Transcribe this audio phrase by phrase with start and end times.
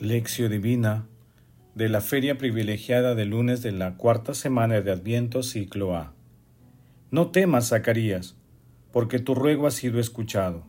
[0.00, 1.08] Lección Divina
[1.74, 6.14] de la Feria Privilegiada del lunes de la cuarta semana de Adviento, ciclo A.
[7.10, 8.36] No temas, Zacarías,
[8.92, 10.62] porque tu ruego ha sido escuchado.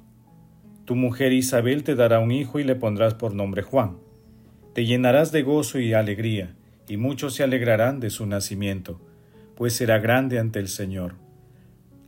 [0.85, 3.97] Tu mujer Isabel te dará un hijo y le pondrás por nombre Juan.
[4.73, 6.55] Te llenarás de gozo y alegría,
[6.87, 8.99] y muchos se alegrarán de su nacimiento,
[9.55, 11.13] pues será grande ante el Señor.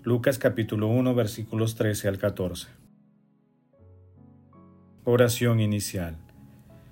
[0.01, 2.69] Lucas capítulo 1 versículos 13 al 14.
[5.04, 6.18] Oración inicial.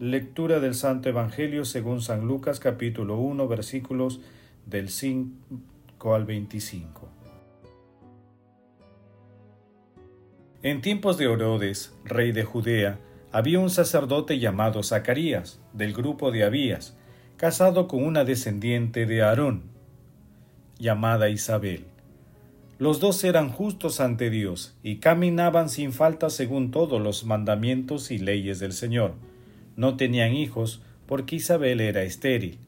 [0.00, 4.22] Lectura del Santo Evangelio según San Lucas capítulo 1 versículos
[4.64, 7.06] del 5 al 25.
[10.62, 12.98] En tiempos de Orodes, rey de Judea,
[13.30, 16.96] había un sacerdote llamado Zacarías, del grupo de Abías,
[17.36, 19.64] casado con una descendiente de Aarón,
[20.78, 21.84] llamada Isabel.
[22.78, 28.16] Los dos eran justos ante Dios y caminaban sin falta según todos los mandamientos y
[28.16, 29.12] leyes del Señor
[29.80, 32.58] no tenían hijos porque Isabel era estéril,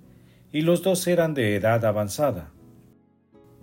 [0.50, 2.52] y los dos eran de edad avanzada.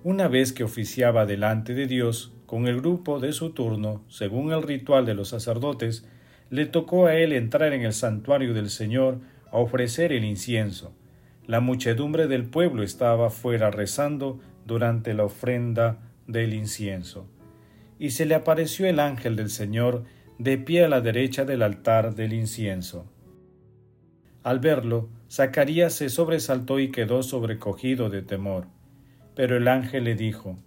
[0.03, 4.61] Una vez que oficiaba delante de Dios con el grupo de su turno, según el
[4.61, 6.07] ritual de los sacerdotes,
[6.51, 9.17] le tocó a él entrar en el santuario del Señor
[9.51, 10.93] a ofrecer el incienso.
[11.47, 17.27] La muchedumbre del pueblo estaba fuera rezando durante la ofrenda del incienso.
[17.97, 20.03] Y se le apareció el ángel del Señor
[20.37, 23.11] de pie a la derecha del altar del incienso.
[24.43, 28.67] Al verlo, Zacarías se sobresaltó y quedó sobrecogido de temor.
[29.35, 30.57] Pero el ángel le dijo,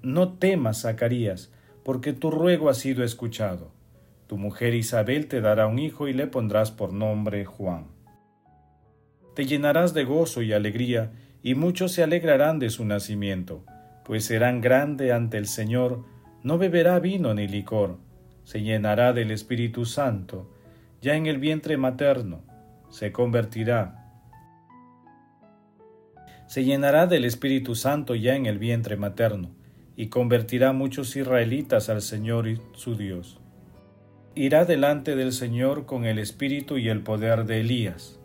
[0.00, 1.52] No temas, Zacarías,
[1.84, 3.72] porque tu ruego ha sido escuchado.
[4.28, 7.88] Tu mujer Isabel te dará un hijo y le pondrás por nombre Juan.
[9.34, 11.10] Te llenarás de gozo y alegría,
[11.42, 13.64] y muchos se alegrarán de su nacimiento,
[14.04, 16.04] pues serán grande ante el Señor,
[16.42, 17.98] no beberá vino ni licor,
[18.44, 20.54] se llenará del Espíritu Santo,
[21.00, 22.49] ya en el vientre materno
[22.90, 23.96] se convertirá.
[26.46, 29.50] Se llenará del Espíritu Santo ya en el vientre materno,
[29.96, 33.38] y convertirá muchos israelitas al Señor y su Dios.
[34.34, 38.18] Irá delante del Señor con el espíritu y el poder de Elías,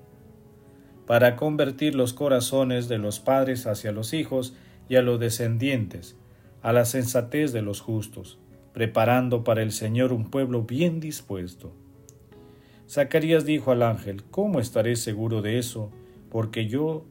[1.06, 4.56] para convertir los corazones de los padres hacia los hijos
[4.90, 6.18] y a los descendientes,
[6.62, 8.40] a la sensatez de los justos,
[8.74, 11.76] preparando para el Señor un pueblo bien dispuesto.
[12.88, 15.92] Zacarías dijo al ángel, ¿cómo estaré seguro de eso?
[16.30, 17.06] Porque yo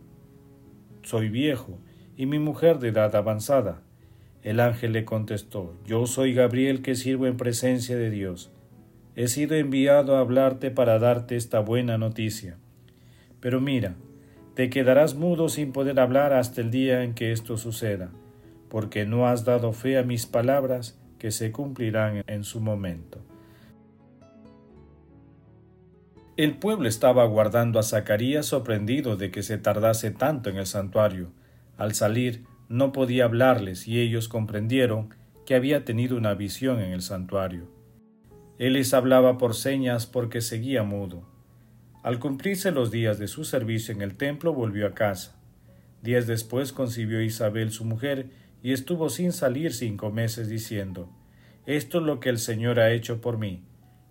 [1.03, 1.79] soy viejo
[2.17, 3.83] y mi mujer de edad avanzada.
[4.43, 8.53] El ángel le contestó, Yo soy Gabriel que sirvo en presencia de Dios.
[9.17, 12.57] He sido enviado a hablarte para darte esta buena noticia.
[13.41, 13.95] Pero mira,
[14.55, 18.11] te quedarás mudo sin poder hablar hasta el día en que esto suceda,
[18.69, 23.21] porque no has dado fe a mis palabras que se cumplirán en su momento.
[26.37, 31.31] El pueblo estaba aguardando a Zacarías sorprendido de que se tardase tanto en el santuario.
[31.77, 35.15] Al salir no podía hablarles y ellos comprendieron
[35.47, 37.71] que había tenido una visión en el santuario.
[38.59, 41.23] Él les hablaba por señas porque seguía mudo.
[42.03, 45.41] Al cumplirse los días de su servicio en el templo volvió a casa.
[46.03, 48.31] Días después concibió Isabel su mujer
[48.61, 51.09] y estuvo sin salir cinco meses diciendo,
[51.65, 53.63] Esto es lo que el Señor ha hecho por mí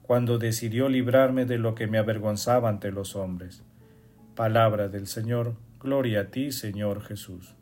[0.04, 3.64] cuando decidió librarme de lo que me avergonzaba ante los hombres.
[4.36, 7.56] Palabra del Señor, gloria a ti, Señor Jesús.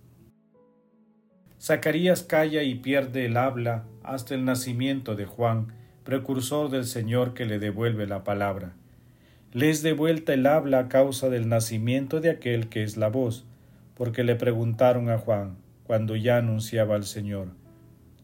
[1.62, 5.68] Zacarías calla y pierde el habla hasta el nacimiento de Juan,
[6.04, 8.74] precursor del Señor que le devuelve la palabra.
[9.54, 13.46] Les de vuelta el habla a causa del nacimiento de aquel que es la voz,
[13.96, 17.50] porque le preguntaron a Juan, cuando ya anunciaba al Señor,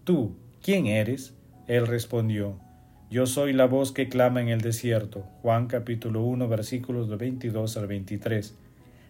[0.08, 1.36] ¿Tú quién eres?
[1.68, 2.62] Él respondió,
[3.10, 5.24] yo soy la voz que clama en el desierto.
[5.42, 8.54] Juan capítulo 1 versículos de 22 al 23.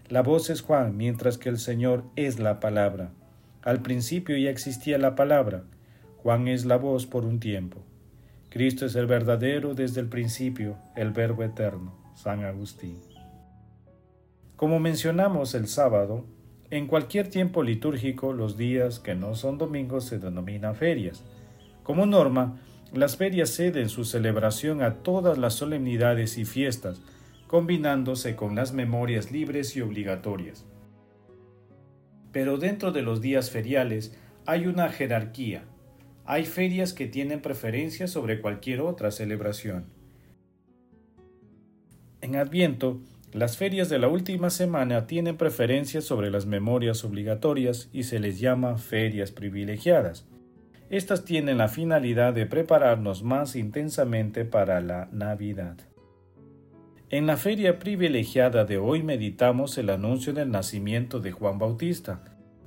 [0.10, 3.10] La voz es Juan, mientras que el Señor es la palabra.
[3.64, 5.64] Al principio ya existía la palabra.
[6.18, 7.80] Juan es la voz por un tiempo.
[8.50, 11.96] Cristo es el verdadero desde el principio, el Verbo eterno.
[12.14, 12.98] San Agustín.
[14.56, 16.26] Como mencionamos el sábado,
[16.70, 21.24] en cualquier tiempo litúrgico los días que no son domingos se denominan ferias.
[21.84, 22.60] Como norma,
[22.94, 27.01] las ferias ceden su celebración a todas las solemnidades y fiestas,
[27.48, 30.66] combinándose con las memorias libres y obligatorias.
[32.31, 35.63] Pero dentro de los días feriales hay una jerarquía.
[36.25, 39.86] Hay ferias que tienen preferencia sobre cualquier otra celebración.
[42.22, 43.00] En Adviento,
[43.34, 48.39] las ferias de la última semana tienen preferencia sobre las memorias obligatorias y se les
[48.39, 50.25] llama ferias privilegiadas.
[50.89, 55.75] Estas tienen la finalidad de prepararnos más intensamente para la Navidad.
[57.10, 62.24] En la feria privilegiada de hoy meditamos el anuncio del nacimiento de Juan Bautista,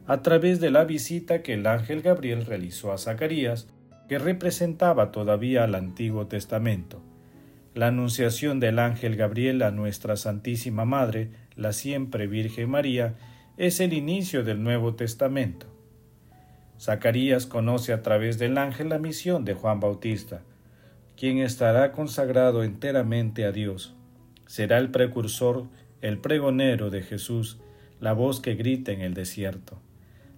[0.07, 3.69] a través de la visita que el ángel Gabriel realizó a Zacarías,
[4.09, 7.03] que representaba todavía al Antiguo Testamento.
[7.75, 13.15] La anunciación del ángel Gabriel a nuestra Santísima Madre, la siempre Virgen María,
[13.57, 15.80] es el inicio del Nuevo Testamento.
[16.81, 20.43] Zacarías conoce a través del ángel la misión de Juan Bautista,
[21.17, 23.95] quien estará consagrado enteramente a Dios
[24.51, 25.69] será el precursor,
[26.01, 27.61] el pregonero de Jesús,
[28.01, 29.81] la voz que grita en el desierto.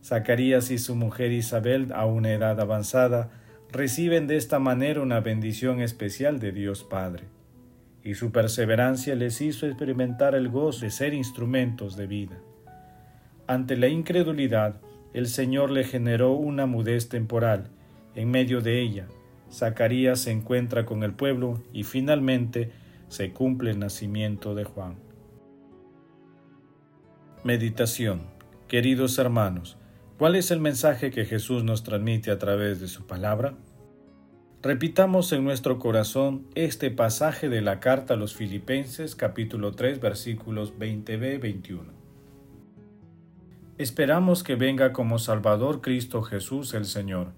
[0.05, 3.31] Zacarías y su mujer Isabel, a una edad avanzada,
[3.71, 7.25] reciben de esta manera una bendición especial de Dios Padre,
[8.05, 12.39] y su perseverancia les hizo experimentar el gozo de ser instrumentos de vida.
[13.47, 14.79] Ante la incredulidad,
[15.13, 17.71] el Señor le generó una mudez temporal.
[18.15, 19.09] En medio de ella,
[19.51, 22.73] Zacarías se encuentra con el pueblo y finalmente
[23.09, 24.97] se cumple el nacimiento de Juan.
[27.45, 28.23] Meditación
[28.73, 29.77] Queridos hermanos,
[30.17, 33.55] ¿cuál es el mensaje que Jesús nos transmite a través de su palabra?
[34.63, 40.73] Repitamos en nuestro corazón este pasaje de la carta a los Filipenses capítulo 3 versículos
[40.79, 42.02] 20b 21.
[43.83, 47.33] Esperamos que venga como Salvador Cristo Jesús el Señor.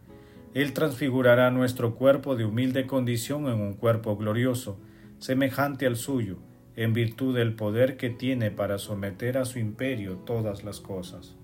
[0.53, 4.79] Él transfigurará nuestro cuerpo de humilde condición en un cuerpo glorioso,
[5.19, 6.37] semejante al suyo,
[6.77, 11.35] en virtud del poder que tiene para someter a su imperio todas las cosas.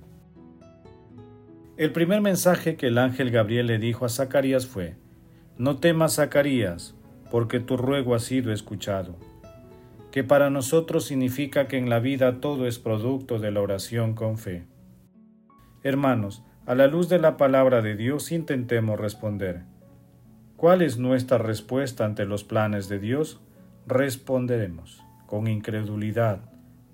[1.79, 4.97] El primer mensaje que el ángel Gabriel le dijo a Zacarías fue,
[5.56, 6.94] No temas, Zacarías,
[7.31, 9.17] porque tu ruego ha sido escuchado,
[10.11, 14.37] que para nosotros significa que en la vida todo es producto de la oración con
[14.37, 14.67] fe.
[15.82, 19.62] Hermanos, a la luz de la palabra de Dios intentemos responder.
[20.56, 23.41] ¿Cuál es nuestra respuesta ante los planes de Dios?
[23.87, 26.41] responderemos con incredulidad,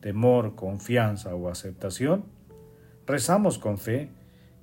[0.01, 2.25] temor, confianza o aceptación?
[3.07, 4.11] Rezamos con fe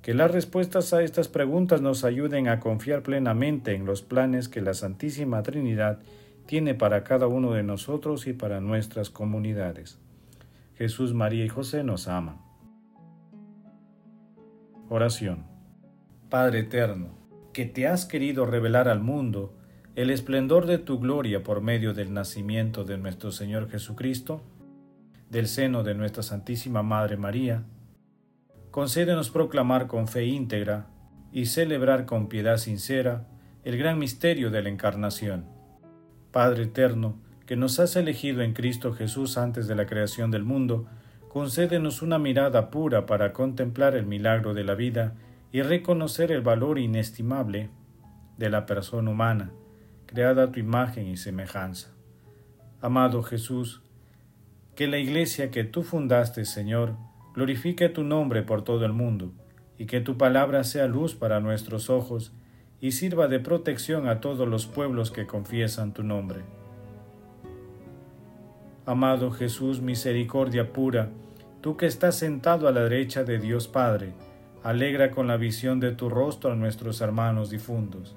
[0.02, 4.60] que las respuestas a estas preguntas nos ayuden a confiar plenamente en los planes que
[4.60, 6.00] la Santísima Trinidad
[6.46, 9.98] tiene para cada uno de nosotros y para nuestras comunidades.
[10.76, 12.43] Jesús, María y José nos aman.
[14.90, 15.46] Oración.
[16.28, 17.16] Padre eterno,
[17.54, 19.54] que te has querido revelar al mundo,
[19.94, 24.42] el esplendor de tu gloria por medio del nacimiento de nuestro Señor Jesucristo,
[25.30, 27.64] del seno de nuestra Santísima Madre María,
[28.70, 30.88] concédenos proclamar con fe íntegra
[31.32, 33.26] y celebrar con piedad sincera
[33.64, 35.46] el gran misterio de la Encarnación.
[36.30, 40.86] Padre eterno, que nos has elegido en Cristo Jesús antes de la creación del mundo,
[41.34, 45.14] concédenos una mirada pura para contemplar el milagro de la vida
[45.50, 47.70] y reconocer el valor inestimable
[48.38, 49.50] de la persona humana,
[50.06, 51.88] creada a tu imagen y semejanza.
[52.80, 53.82] Amado Jesús,
[54.76, 56.94] que la iglesia que tú fundaste, Señor,
[57.34, 59.32] glorifique tu nombre por todo el mundo,
[59.76, 62.32] y que tu palabra sea luz para nuestros ojos
[62.80, 66.42] y sirva de protección a todos los pueblos que confiesan tu nombre.
[68.86, 71.10] Amado Jesús, misericordia pura,
[71.64, 74.12] tú que estás sentado a la derecha de Dios Padre,
[74.62, 78.14] alegra con la visión de tu rostro a nuestros hermanos difuntos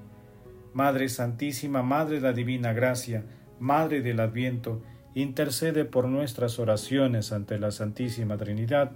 [0.74, 3.24] Madre Santísima, Madre de la Divina Gracia,
[3.58, 4.82] Madre del Adviento,
[5.16, 8.92] intercede por nuestras oraciones ante la Santísima Trinidad.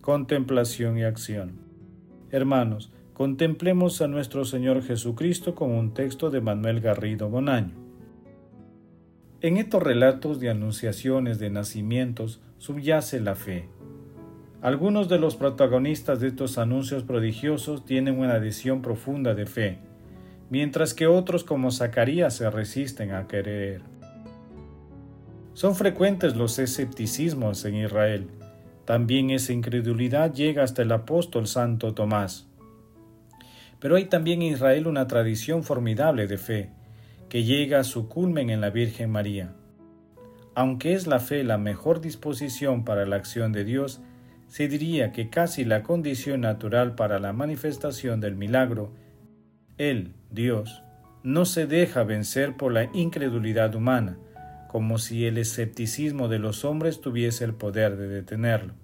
[0.00, 1.58] Contemplación y acción.
[2.30, 7.83] Hermanos, contemplemos a nuestro Señor Jesucristo con un texto de Manuel Garrido Bonaño.
[9.44, 13.68] En estos relatos de anunciaciones de nacimientos subyace la fe,
[14.62, 19.80] algunos de los protagonistas de estos anuncios prodigiosos tienen una adhesión profunda de fe,
[20.48, 23.82] mientras que otros como Zacarías se resisten a creer.
[25.52, 28.28] Son frecuentes los escepticismos en Israel.
[28.86, 32.46] También esa incredulidad llega hasta el apóstol Santo Tomás.
[33.78, 36.70] Pero hay también en Israel una tradición formidable de fe,
[37.34, 39.56] que llega a su culmen en la Virgen María.
[40.54, 44.00] Aunque es la fe la mejor disposición para la acción de Dios,
[44.46, 48.92] se diría que casi la condición natural para la manifestación del milagro,
[49.78, 50.84] Él, Dios,
[51.24, 54.16] no se deja vencer por la incredulidad humana,
[54.68, 58.74] como si el escepticismo de los hombres tuviese el poder de detenerlo.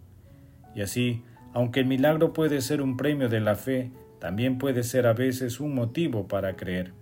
[0.75, 1.23] Y así,
[1.54, 5.61] aunque el milagro puede ser un premio de la fe, también puede ser a veces
[5.61, 6.99] un motivo para creer.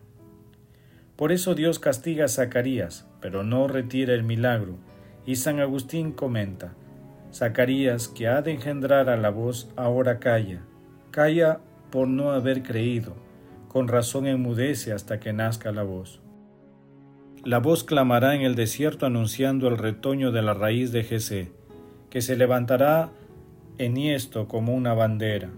[1.19, 4.77] Por eso Dios castiga a Zacarías, pero no retira el milagro,
[5.27, 6.75] y San Agustín comenta,
[7.35, 10.63] Zacarías, que ha de engendrar a la voz, ahora calla,
[11.11, 11.59] calla
[11.91, 13.17] por no haber creído,
[13.67, 16.21] con razón enmudece hasta que nazca la voz.
[17.45, 21.51] La voz clamará en el desierto anunciando el retoño de la raíz de Jesé,
[22.11, 23.11] que se levantará
[23.77, 25.51] enhiesto como una bandera,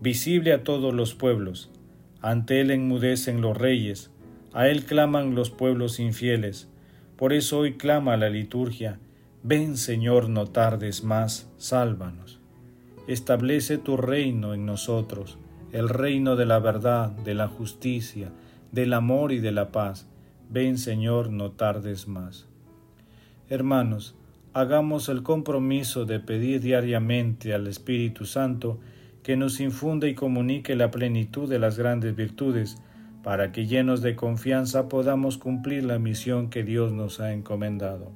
[0.00, 1.72] visible a todos los pueblos.
[2.20, 4.10] Ante él enmudecen los reyes,
[4.52, 6.68] a él claman los pueblos infieles.
[7.16, 8.98] Por eso hoy clama la liturgia,
[9.42, 12.40] ven Señor, no tardes más, sálvanos.
[13.06, 15.38] Establece tu reino en nosotros,
[15.72, 18.32] el reino de la verdad, de la justicia,
[18.72, 20.08] del amor y de la paz.
[20.50, 22.46] Ven Señor, no tardes más.
[23.48, 24.14] Hermanos,
[24.54, 28.80] hagamos el compromiso de pedir diariamente al Espíritu Santo
[29.26, 32.80] que nos infunda y comunique la plenitud de las grandes virtudes,
[33.24, 38.12] para que llenos de confianza podamos cumplir la misión que Dios nos ha encomendado.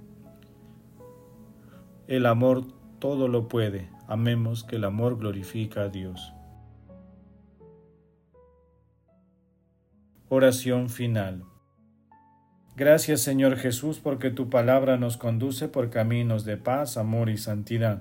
[2.07, 2.65] El amor
[3.01, 6.33] todo lo puede, amemos que el amor glorifica a Dios.
[10.29, 11.43] Oración final.
[12.77, 18.01] Gracias Señor Jesús porque tu palabra nos conduce por caminos de paz, amor y santidad.